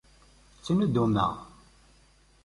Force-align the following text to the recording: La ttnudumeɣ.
La 0.57 0.61
ttnudumeɣ. 0.61 1.33